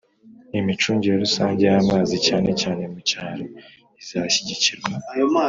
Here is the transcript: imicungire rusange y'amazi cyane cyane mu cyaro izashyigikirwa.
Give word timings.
imicungire 0.59 1.15
rusange 1.25 1.61
y'amazi 1.71 2.15
cyane 2.27 2.49
cyane 2.61 2.83
mu 2.91 2.99
cyaro 3.09 3.45
izashyigikirwa. 4.01 4.91